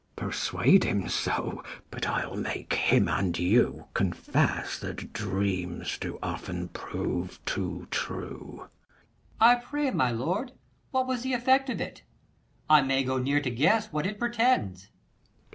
[0.17, 0.33] 45 Mess.
[0.33, 7.39] Persuade him so, but I'll make him and you Confess, that dreams do often prove
[7.45, 8.61] too true.
[8.63, 8.67] Per.
[9.41, 10.53] I pray, my lord,
[10.89, 12.01] what was the effect of it?
[12.67, 14.85] I may go near to guess what it pretends.
[14.85, 14.89] Mess.